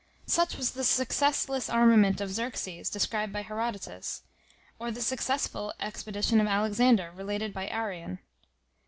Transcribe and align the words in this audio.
Such 0.25 0.57
was 0.57 0.71
the 0.71 0.83
successless 0.83 1.69
armament 1.69 2.21
of 2.21 2.31
Xerxes 2.31 2.89
described 2.89 3.31
by 3.31 3.43
Herodotus, 3.43 4.23
or 4.79 4.89
the 4.89 4.99
successful 4.99 5.75
expedition 5.79 6.41
of 6.41 6.47
Alexander 6.47 7.11
related 7.15 7.53
by 7.53 7.67
Arrian. 7.67 8.17